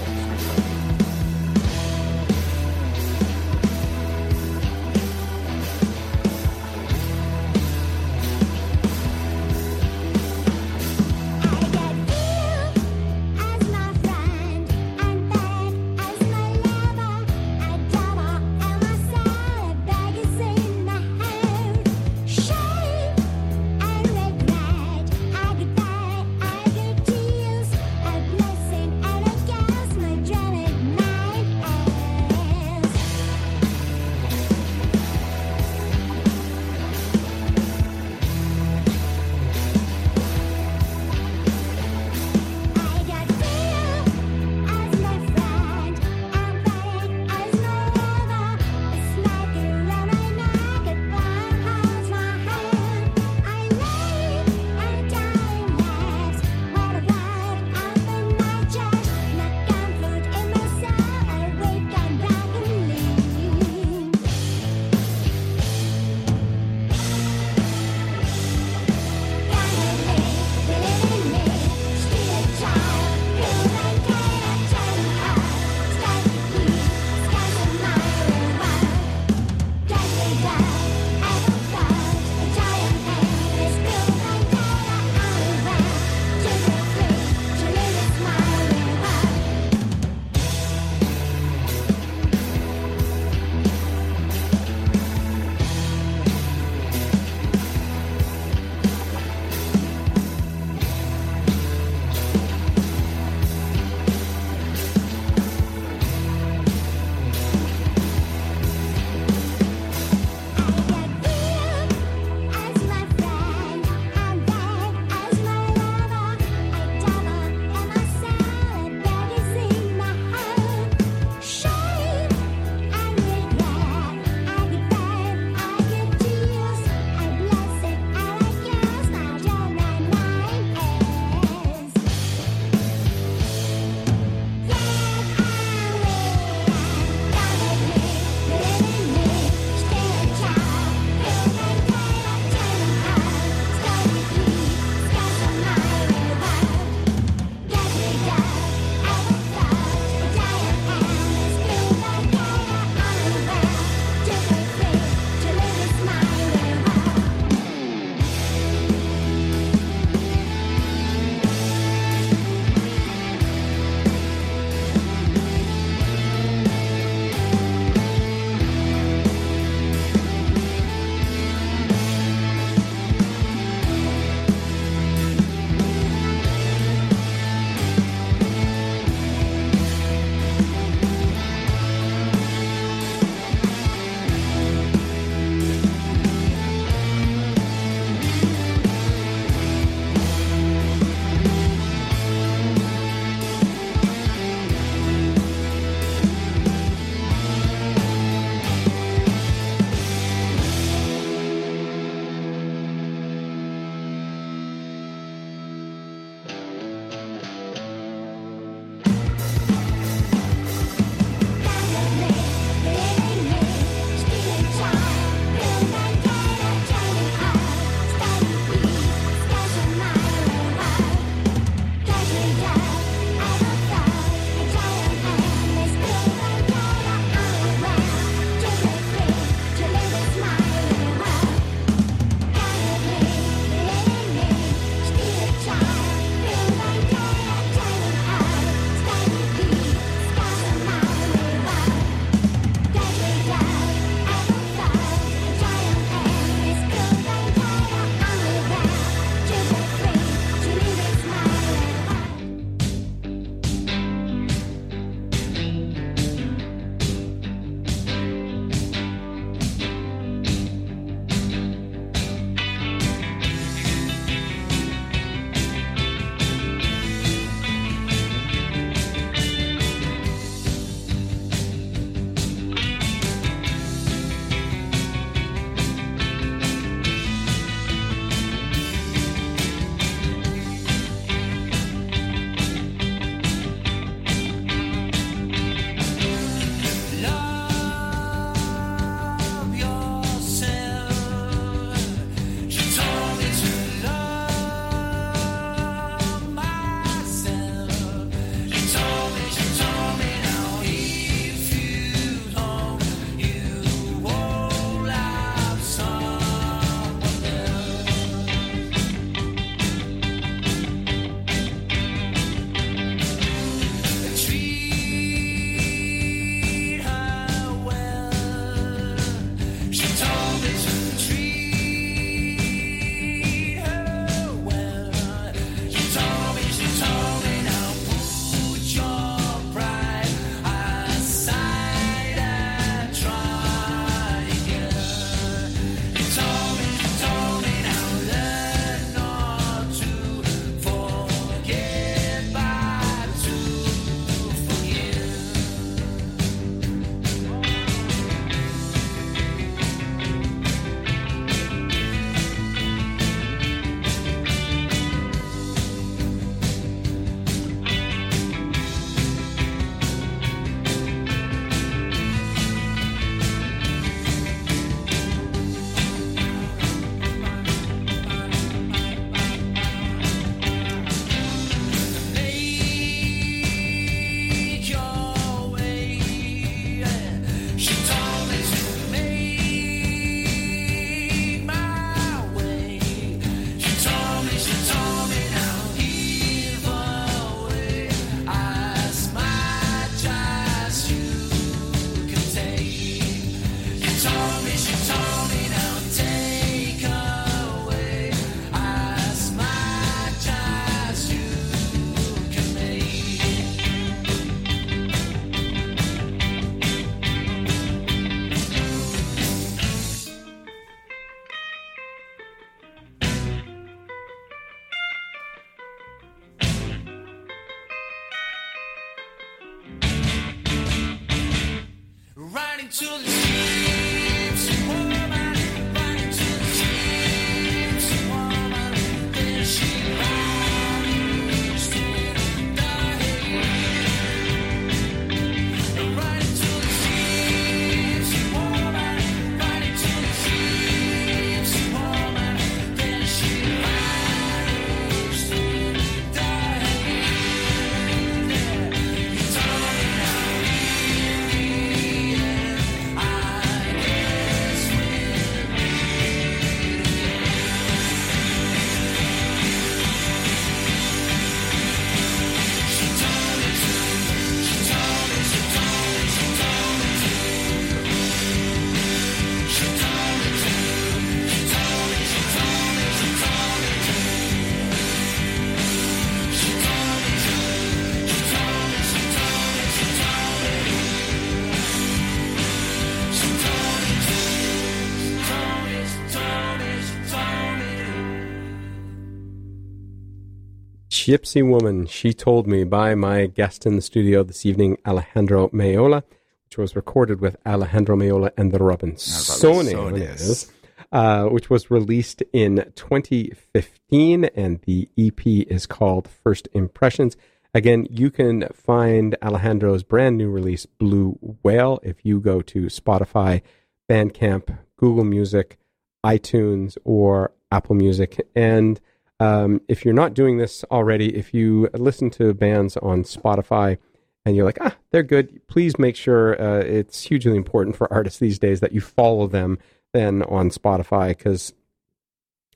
[491.23, 496.25] Gypsy Woman, She Told Me by my guest in the studio this evening, Alejandro Meola,
[496.65, 500.73] which was recorded with Alejandro Meola and the Robinsones,
[501.13, 507.37] uh, which was released in 2015, and the EP is called First Impressions.
[507.73, 513.63] Again, you can find Alejandro's brand new release, Blue Whale, if you go to Spotify,
[514.11, 515.79] Bandcamp, Google Music,
[516.27, 518.45] iTunes, or Apple Music.
[518.57, 519.01] And
[519.43, 523.99] um, if you're not doing this already, if you listen to bands on Spotify
[524.47, 528.39] and you're like, ah, they're good, please make sure uh, it's hugely important for artists
[528.39, 529.79] these days that you follow them
[530.13, 531.73] then on Spotify because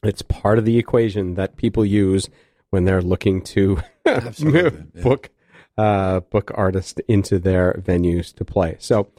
[0.02, 2.28] it's part of the equation that people use
[2.70, 4.70] when they're looking to yeah.
[5.02, 5.30] book
[5.78, 8.76] uh, book artists into their venues to play.
[8.80, 9.12] So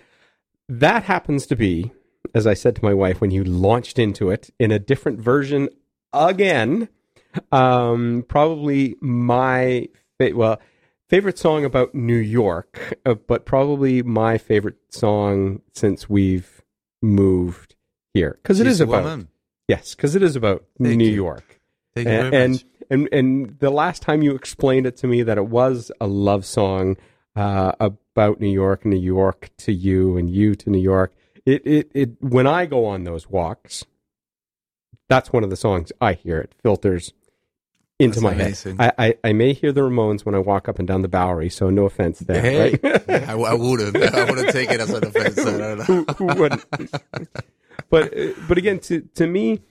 [0.68, 1.92] that happens to be,
[2.36, 5.70] as I said to my wife when you launched into it, in a different version
[6.12, 6.90] again.
[7.52, 10.60] Um, probably my fa- well
[11.10, 16.62] favorite song about New York, uh, but probably my favorite song since we've
[17.02, 17.76] moved
[18.14, 19.30] here because it is about woman.
[19.68, 21.16] yes, because it is about Thank New you.
[21.16, 21.60] York
[21.96, 25.24] Thank you and, very and and and the last time you explained it to me
[25.24, 26.98] that it was a love song
[27.36, 31.14] uh, about New York, New York to you, and you to New York.
[31.46, 33.86] It it it when I go on those walks,
[35.08, 36.40] that's one of the songs I hear.
[36.40, 37.14] It filters
[38.00, 38.78] into That's my amazing.
[38.78, 38.94] head.
[38.98, 41.50] I, I I may hear the Ramones when I walk up and down the Bowery,
[41.50, 42.42] so no offense there.
[42.42, 43.10] Hey, right?
[43.10, 43.96] I, I wouldn't.
[44.16, 45.40] I wouldn't take it as an offense.
[45.40, 45.84] I don't know.
[45.84, 46.66] who, who wouldn't?
[47.90, 48.14] but
[48.48, 49.62] but again, to to me,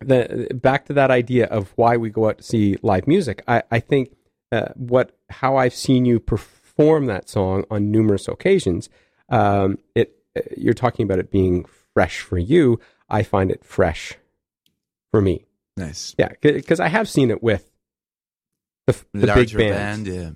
[0.00, 3.42] the back to that idea of why we go out to see live music.
[3.46, 4.14] I I think
[4.50, 8.88] uh, what how I've seen you perform that song on numerous occasions.
[9.28, 12.80] Um, it uh, you're talking about it being fresh for you.
[13.10, 14.14] I find it fresh
[15.10, 15.44] for me.
[15.78, 16.14] Nice.
[16.18, 17.70] Yeah, because I have seen it with
[18.86, 20.30] the, the big Larger band, yeah.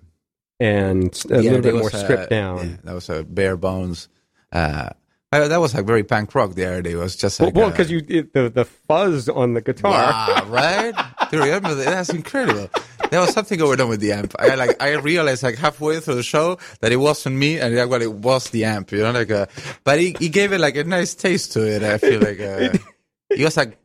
[0.61, 2.59] and a yeah, little bit more was a- stripped down.
[2.71, 4.09] yeah, that was a bare bones.
[4.53, 4.91] Uh,
[5.33, 6.55] that was like very punk rock.
[6.55, 9.29] The other day it was just Well, like well, because you it, the the fuzz
[9.31, 9.91] on the guitar.
[9.91, 10.95] Wow, right?
[11.31, 11.87] Do you remember that?
[11.87, 12.69] That's incredible.
[13.11, 14.35] There was something going on with the amp.
[14.39, 17.89] I like I realized like halfway through the show that it wasn't me and that
[17.89, 18.93] well, it was the amp.
[18.93, 19.47] You know, like uh,
[19.85, 21.83] but he, he gave it like a nice taste to it.
[21.83, 22.77] I feel like uh,
[23.31, 23.79] it was like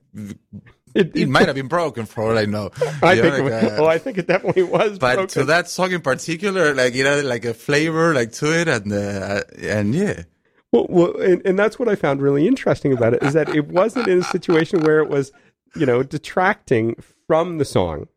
[0.97, 2.71] It, it might have been broken for all I know.
[3.01, 3.49] I You know, think.
[3.51, 4.97] like, it, uh, well, I think it definitely was.
[4.99, 5.27] but broken.
[5.41, 8.91] to that song in particular, like you know, like a flavor like to it, and
[8.91, 10.23] uh, and yeah,
[10.71, 13.67] Well, well and, and that's what I found really interesting about it is that it
[13.67, 15.31] wasn't in a situation where it was,
[15.75, 16.95] you know, detracting
[17.27, 18.07] from the song.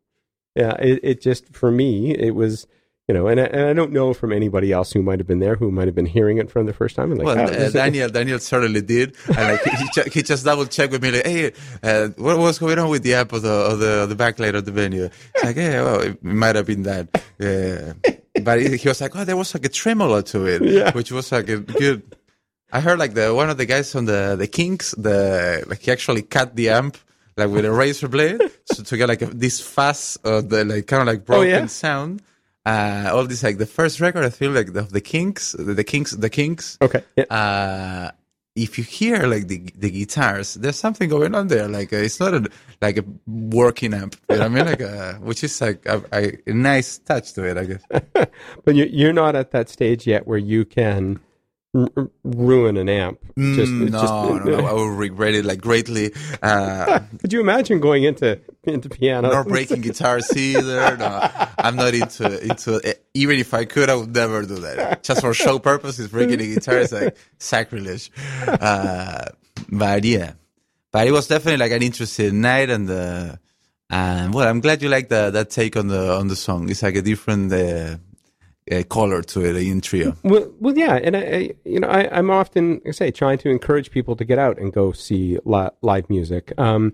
[0.57, 2.67] Yeah, it, it just for me it was,
[3.11, 5.41] you know, and I, and I don't know from anybody else who might have been
[5.41, 7.13] there who might have been hearing it for the first time.
[7.13, 10.65] Like, well, oh, uh, Daniel Daniel certainly did, and like he, he, he just double
[10.65, 11.53] checked with me, like, hey,
[11.83, 14.65] uh, what was going on with the amp of the of the, the backlight of
[14.65, 15.11] the venue?
[15.35, 17.09] It's like, yeah, well, it might have been that,
[17.41, 17.95] yeah.
[18.45, 20.93] But he, was like, oh, there was like a tremolo to it, Yeah.
[20.93, 22.15] which was like a good.
[22.73, 25.91] I heard like the one of the guys on the the Kinks, the like he
[25.91, 26.97] actually cut the amp
[27.37, 30.87] like with a razor blade so to get like a, this fast, uh, the like
[30.87, 31.67] kind of like broken yeah?
[31.67, 32.23] sound.
[32.67, 35.85] Uh, all this like the first record, I feel like the, the Kinks, the, the
[35.85, 36.79] Kinks, the Kinks.
[36.83, 37.25] okay, yeah.
[37.25, 38.11] Uh,
[38.57, 41.69] if you hear like the the guitars, there's something going on there.
[41.69, 42.49] Like uh, it's not a
[42.83, 44.17] like a working amp.
[44.29, 44.67] You know what I mean?
[44.67, 47.83] Like uh, which is like a, a, a nice touch to it, I guess.
[48.65, 51.21] but you, you're not at that stage yet where you can
[51.75, 53.19] r- ruin an amp.
[53.39, 56.13] Just, Mm, no, just- no, no, I will regret it like greatly.
[56.43, 59.31] Uh, Could you imagine going into into piano.
[59.31, 60.97] nor breaking guitars either.
[60.99, 63.05] No, I'm not into into it.
[63.15, 65.03] even if I could, I would never do that.
[65.03, 68.11] Just for show purposes, breaking a guitar is like sacrilege.
[68.47, 69.27] Uh,
[69.71, 70.33] but yeah,
[70.93, 73.37] but it was definitely like an interesting night, and uh,
[73.89, 76.69] and well, I'm glad you like that that take on the on the song.
[76.69, 77.53] It's like a different.
[77.53, 77.97] Uh,
[78.71, 80.17] uh, color to it in trio.
[80.23, 83.39] Well, well, yeah, and I, I you know, I, I'm often, like I say, trying
[83.39, 86.93] to encourage people to get out and go see li- live music, um,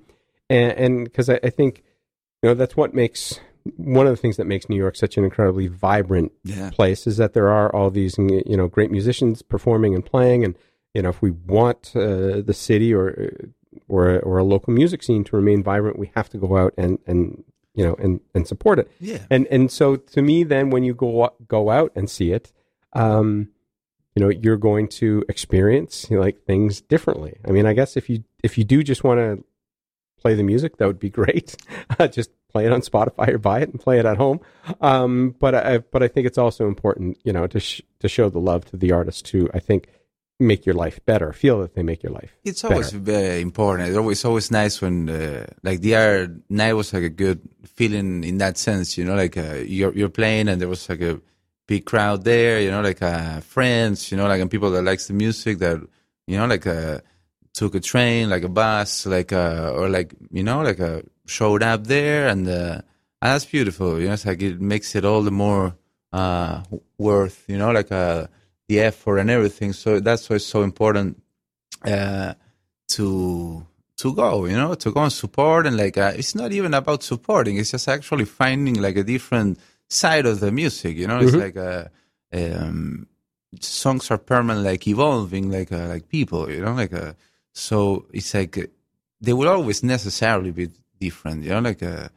[0.49, 1.83] and because I, I think,
[2.43, 3.41] you know, that's what makes
[3.77, 6.71] one of the things that makes New York such an incredibly vibrant Yeah.
[6.71, 10.57] place is that there are all these, you know, great musicians performing and playing, and
[10.95, 13.31] you know, if we want uh, the city or
[13.89, 16.99] or or a local music scene to remain vibrant, we have to go out and
[17.07, 17.45] and
[17.77, 18.91] you know and and support it.
[18.99, 19.19] Yeah.
[19.31, 22.53] And and so to me, then when you go go out and see it,
[22.95, 23.51] um,
[24.17, 27.39] you know, you're going to experience you know, like things differently.
[27.47, 29.45] I mean, I guess if you if you do just want to
[30.19, 31.55] play the music, that would be great.
[32.11, 34.41] just play it on Spotify or buy it and play it at home.
[34.81, 38.31] Um, but I but I think it's also important, you know, to sh- to show
[38.31, 39.89] the love to the artist to I think
[40.39, 41.33] make your life better.
[41.33, 42.33] Feel that they make your life.
[42.45, 43.19] It's always better.
[43.19, 43.89] very important.
[43.89, 48.25] It's always always nice when uh, like the other night was like a good feeling
[48.25, 48.99] in that sense.
[48.99, 51.21] You know, like uh, you're you're playing and there was like a
[51.67, 52.61] big crowd there.
[52.61, 54.11] You know, like uh, friends.
[54.11, 55.81] You know, like and people that likes the music that
[56.27, 57.01] you know like uh,
[57.55, 61.63] took a train, like a bus, like uh, or like you know like uh, showed
[61.63, 62.49] up there and.
[62.49, 62.81] Uh,
[63.23, 64.13] and that's beautiful, you know.
[64.13, 65.75] It's like it makes it all the more
[66.13, 66.63] uh,
[66.99, 68.27] worth, you know, like uh,
[68.69, 69.73] the effort and everything.
[69.73, 71.23] So that's why it's so important
[71.85, 72.35] uh,
[72.89, 73.67] to
[73.99, 75.67] to go, you know, to go and support.
[75.67, 79.59] And like, uh, it's not even about supporting; it's just actually finding like a different
[79.89, 80.97] side of the music.
[80.97, 81.85] You know, it's like uh,
[82.33, 83.07] um,
[83.61, 86.51] songs are permanent, like evolving, like uh, like people.
[86.51, 87.13] You know, like uh,
[87.53, 88.63] so it's like uh,
[89.21, 91.45] they will always necessarily be different.
[91.45, 91.83] You know, like.
[91.83, 92.09] Uh,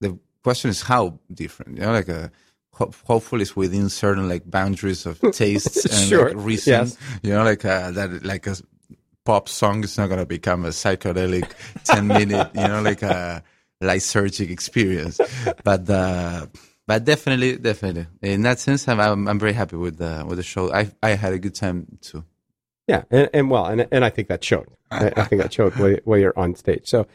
[0.00, 2.30] the question is how different you know like a
[2.80, 6.96] ho- hopefully it's within certain like boundaries of tastes and Sure, like reason yes.
[7.22, 8.56] you know like uh, that like a
[9.24, 11.48] pop song is not going to become a psychedelic
[11.84, 13.42] 10 minute you know like a
[13.82, 15.20] lysergic experience
[15.64, 16.46] but uh
[16.86, 20.42] but definitely definitely in that sense i'm i'm, I'm very happy with the with the
[20.42, 22.24] show i i had a good time too
[22.88, 24.66] Yeah, and, and well, and and I think that showed.
[24.90, 26.88] I, I think that showed while, while you're on stage.
[26.88, 27.06] So,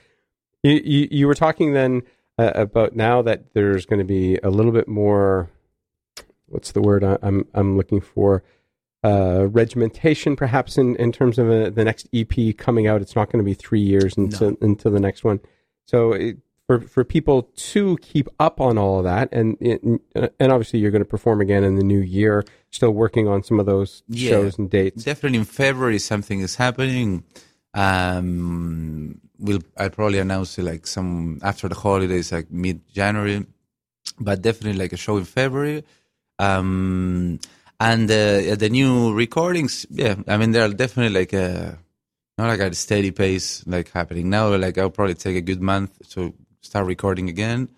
[0.63, 2.03] you you, you were talking then
[2.39, 5.49] uh, about now that there's going to be a little bit more.
[6.47, 8.43] What's the word I, I'm I'm looking for?
[9.03, 13.01] Uh, regimentation, perhaps in in terms of uh the next EP coming out.
[13.01, 15.39] It's not going to be three years into into the next one.
[15.85, 16.13] So.
[16.13, 16.37] It,
[16.67, 19.99] for, for people to keep up on all of that, and and
[20.39, 22.43] and obviously you're going to perform again in the new year.
[22.71, 24.31] Still working on some of those Yeah.
[24.31, 25.03] shows and dates.
[25.03, 27.23] definitely in February something is happening.
[27.75, 33.45] Um, we'll I'll probably announce it like some after the holidays, like mid January,
[34.19, 35.83] but definitely like a show in February.
[36.39, 37.39] Um,
[37.79, 41.77] and uh, the new recordings, yeah, I mean they're definitely like a
[42.37, 44.55] not like at a steady pace like happening now.
[44.55, 47.69] Like I'll probably take a good month to start recording again.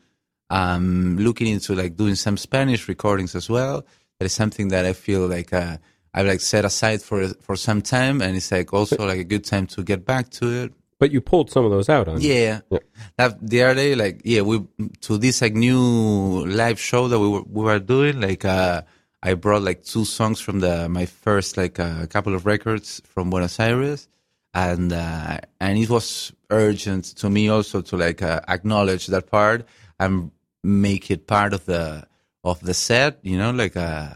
[0.50, 3.86] Um, looking into like doing some Spanish recordings as well.
[4.20, 5.78] That is something that I feel like uh,
[6.14, 9.46] I've like set aside for for some time, and it's like also like a good
[9.46, 10.74] time to get back to it.
[11.00, 12.62] But you pulled some of those out on Yeah.
[12.70, 12.80] Yeah.
[13.18, 14.66] That the other day, like, yeah, we
[15.02, 18.82] to this like new live show that we were we were doing, like, uh,
[19.22, 23.02] I brought like two songs from the my first like a uh, couple of records
[23.06, 24.08] from Buenos Aires,
[24.54, 29.66] and uh, and it was urgent to me also to like uh, acknowledge that part
[30.00, 30.32] and
[30.64, 32.08] make it part of the
[32.44, 34.10] of the set, you know, like uh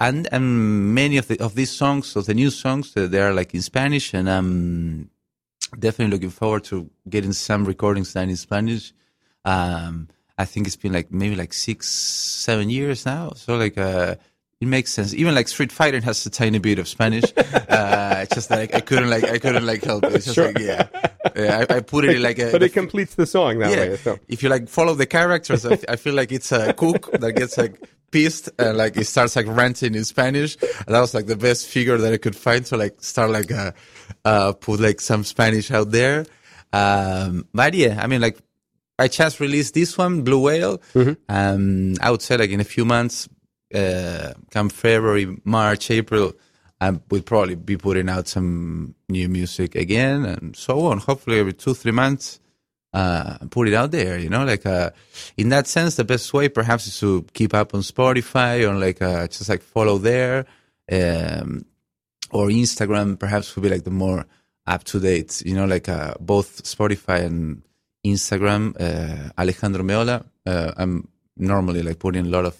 [0.00, 3.54] and and many of the of these songs, of the new songs, they are like
[3.54, 5.10] in Spanish, and um
[5.78, 8.92] definitely looking forward to getting some recordings done in Spanish.
[9.44, 13.32] Um, I think it's been like maybe like six, seven years now.
[13.34, 14.16] So like, uh,
[14.60, 15.14] it makes sense.
[15.14, 17.24] Even like Street Fighter has a tiny bit of Spanish.
[17.36, 20.14] uh, it's just like I couldn't like I couldn't like help it.
[20.14, 20.46] It's just Sure.
[20.46, 20.88] like yeah,
[21.36, 22.50] yeah I, I put it in like a.
[22.50, 23.76] but it completes the song that yeah.
[23.90, 23.96] way.
[23.96, 27.32] So If you like follow the characters, I, I feel like it's a cook that
[27.32, 30.56] gets like pissed and like it starts like ranting in Spanish.
[30.60, 33.52] And that was like the best figure that I could find to like start like
[33.52, 33.72] uh,
[34.24, 36.26] uh put like some Spanish out there.
[36.72, 38.38] Um, but yeah, I mean like
[38.98, 40.80] I just released this one, Blue Whale.
[41.28, 43.28] Um, I would say like in a few months,
[43.74, 46.32] uh, come February, March, April,
[46.80, 50.98] I will probably be putting out some new music again and so on.
[50.98, 52.40] Hopefully every two, three months,
[52.92, 54.90] uh, put it out there, you know, like, uh,
[55.36, 59.02] in that sense, the best way perhaps is to keep up on Spotify or like,
[59.02, 60.46] uh, just like follow there,
[60.90, 61.64] um,
[62.30, 64.26] or Instagram perhaps would be like the more
[64.66, 67.62] up to date, you know, like, uh, both Spotify and
[68.06, 70.24] Instagram, uh, Alejandro Meola.
[70.44, 72.56] Uh, I'm normally like putting a lot of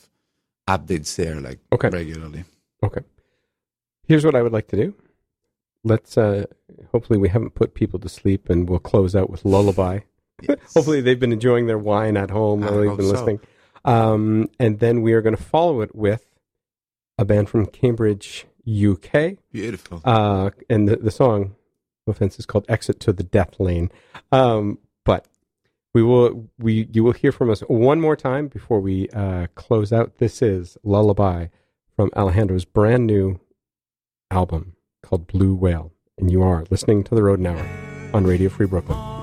[0.68, 1.88] updates there, like Okay.
[1.90, 2.44] regularly.
[2.82, 3.00] Okay.
[4.06, 4.94] Here's what I would like to do.
[5.84, 6.44] Let's uh
[6.92, 10.00] hopefully we haven't put people to sleep and we'll close out with lullaby.
[10.42, 10.58] Yes.
[10.74, 13.12] hopefully they've been enjoying their wine at home while they've been so.
[13.12, 13.40] listening.
[13.84, 16.24] Um and then we are going to follow it with
[17.16, 19.38] a band from Cambridge, UK.
[19.52, 20.00] beautiful.
[20.04, 21.54] Uh and the, the song
[22.06, 23.90] no offense is called Exit to the Death Lane.
[24.32, 25.26] Um but
[25.94, 29.92] we will we you will hear from us one more time before we uh close
[29.92, 30.18] out.
[30.18, 31.46] This is Lullaby
[31.96, 33.40] from Alejandro's brand new
[34.30, 35.92] album called Blue Whale.
[36.18, 37.68] And you are listening to The Rodent Hour
[38.12, 39.17] on Radio Free Brooklyn.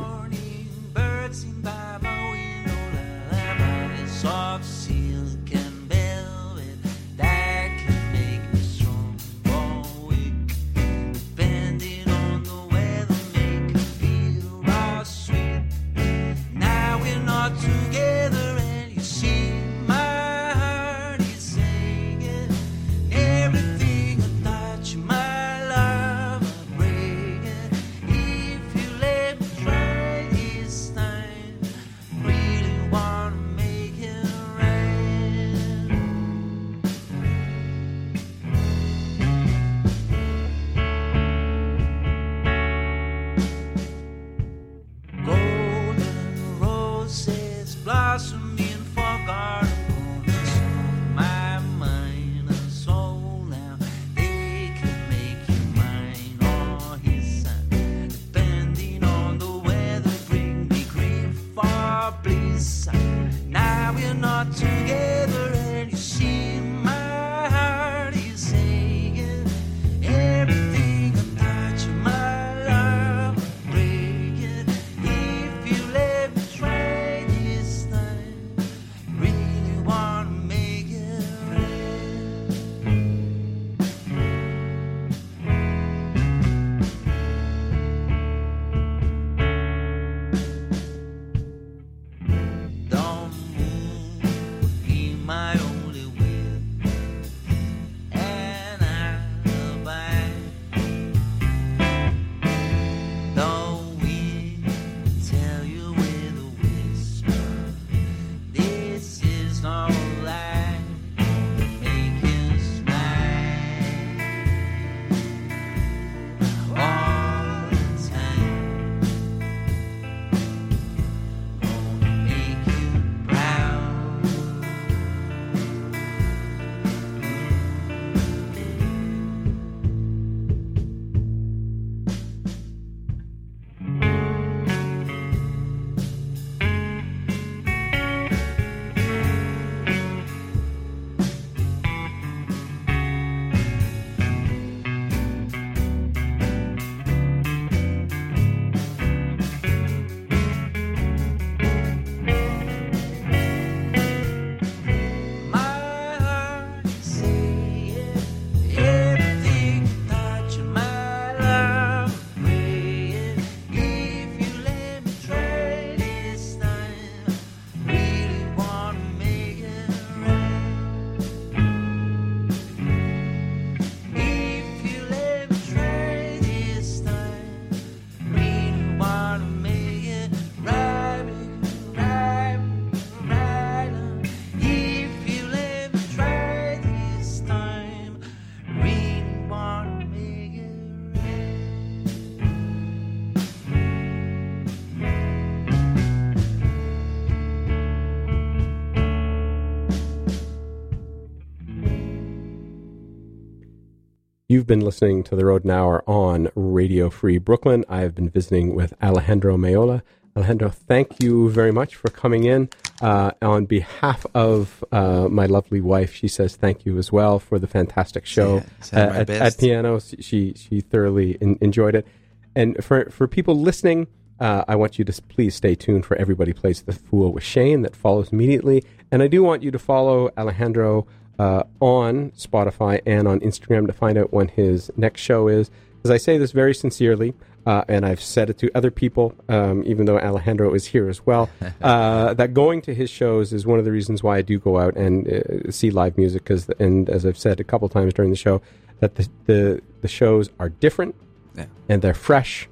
[204.56, 207.84] You've been listening to The Rodent Hour on Radio Free Brooklyn.
[207.90, 210.02] I have been visiting with Alejandro Meola.
[210.34, 212.70] Alejandro, thank you very much for coming in.
[213.02, 217.60] Uh, on behalf of uh, my lovely wife, she says thank you as well for
[217.60, 220.00] the fantastic show Yeah, at, at piano.
[220.00, 222.08] She she thoroughly en- enjoyed it.
[222.56, 224.08] And for for people listening,
[224.40, 227.82] uh, I want you to please stay tuned for Everybody Plays the Fool with Shane
[227.82, 228.86] that follows immediately.
[229.12, 231.08] And I do want you to follow Alejandro
[231.40, 235.70] uh, on Spotify and on Instagram to find out when his next show is.
[236.04, 237.34] As I say this very sincerely,
[237.66, 241.26] uh, and I've said it to other people, um, even though Alejandro is here as
[241.26, 241.50] well,
[241.82, 244.78] uh, that going to his shows is one of the reasons why I do go
[244.78, 246.44] out and uh, see live music.
[246.44, 248.62] Because, and as I've said a couple times during the show,
[249.00, 251.16] that the the, the shows are different
[251.58, 251.66] Yeah.
[251.90, 252.70] and they're fresh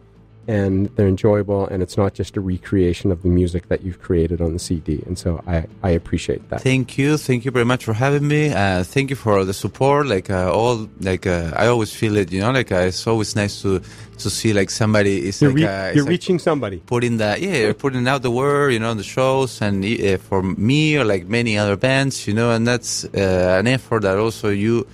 [0.48, 4.42] and they're enjoyable, and it's not just a recreation of the music that you've created
[4.42, 5.02] on the CD.
[5.06, 6.62] And so I, I appreciate that.
[6.62, 8.52] Thank you, thank you very much for having me.
[8.54, 10.08] Uh, thank you for the support.
[10.08, 12.32] Like uh, all, like uh, I always feel it.
[12.32, 13.82] You know, like uh, it's always nice to
[14.20, 16.78] to see like somebody is You're, like re- uh, you're like reaching somebody.
[16.86, 20.18] putting that yeah you're putting out the word you know on the shows and uh,
[20.18, 24.18] for me or like many other bands you know and that's uh, an effort that
[24.18, 24.86] also you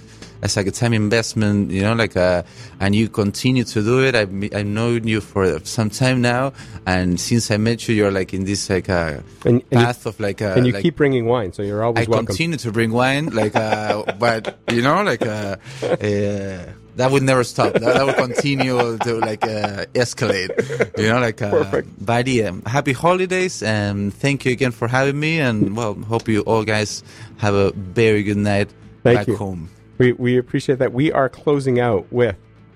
[0.42, 2.44] as like a time investment you know like uh
[2.80, 6.52] and you continue to do it i've i've known you for some time now
[6.86, 10.06] and since i met you you're like in this like uh And, and you, path
[10.06, 12.14] of like uh and you like, keep bringing wine, so you're always welcome.
[12.14, 12.26] I welcome.
[12.28, 16.66] continue to bring wine, like, uh, but you know, like, uh, uh,
[16.96, 17.74] that would never stop.
[17.74, 20.52] That, that would continue to like uh, escalate.
[20.98, 21.42] You know, like.
[21.42, 21.88] Uh, Perfect.
[22.06, 25.40] But yeah, happy holidays, and thank you again for having me.
[25.40, 27.04] And well, hope you all guys
[27.38, 28.70] have a very good night
[29.04, 29.38] Thank back you.
[29.38, 29.70] home.
[30.00, 30.94] We, we appreciate that.
[30.94, 32.36] We are closing out with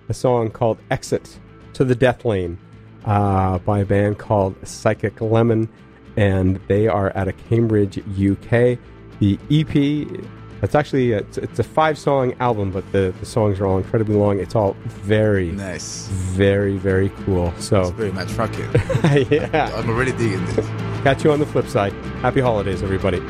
[0.10, 1.40] a song called Exit
[1.74, 2.58] to the Death Lane
[3.06, 5.70] uh, by a band called Psychic Lemon,
[6.18, 8.78] and they are out of Cambridge, UK.
[9.20, 10.26] The EP,
[10.62, 13.78] it's actually a, it's, it's a five song album, but the, the songs are all
[13.78, 14.40] incredibly long.
[14.40, 16.08] It's all very, Nice.
[16.10, 17.54] very, very cool.
[17.58, 18.28] So, very much.
[18.32, 18.70] Fuck you.
[19.38, 19.72] yeah.
[19.76, 20.68] I'm already digging this.
[21.04, 21.94] Catch you on the flip side.
[22.22, 23.22] Happy holidays, everybody.